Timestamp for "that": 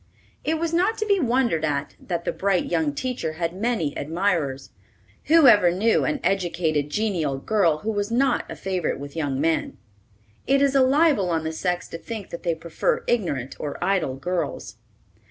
1.99-2.25, 12.31-12.41